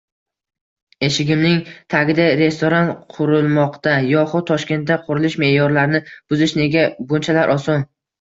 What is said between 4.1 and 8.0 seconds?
yoxud Toshkentda qurilish me’yorlarini buzish nega bunchalar oson?